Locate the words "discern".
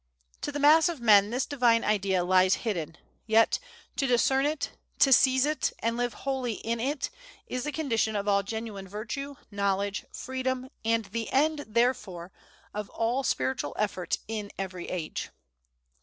4.07-4.47